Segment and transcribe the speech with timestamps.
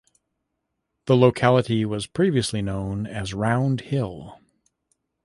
[1.05, 4.39] The locality was previously known as Round Hill.